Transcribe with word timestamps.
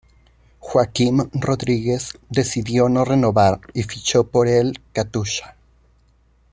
Joaquim 0.57 1.29
Rodríguez 1.31 2.17
decidió 2.27 2.89
no 2.89 3.05
renovar 3.05 3.59
y 3.75 3.83
fichó 3.83 4.27
por 4.31 4.47
el 4.47 4.81
Katusha. 4.93 5.55